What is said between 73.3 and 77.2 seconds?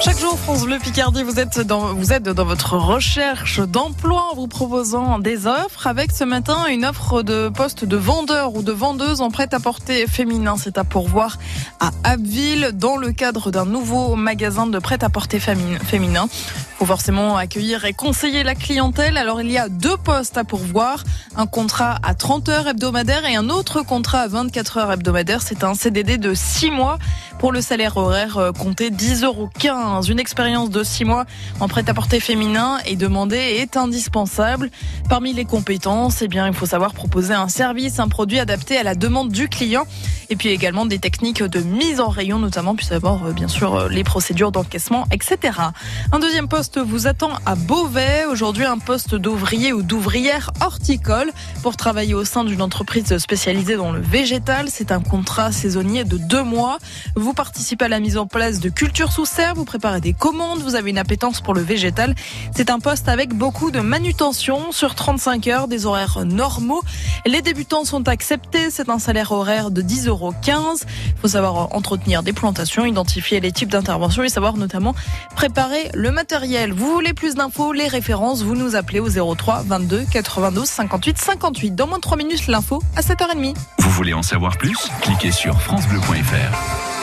les types d'intervention et savoir notamment préparer le matériel. Vous voulez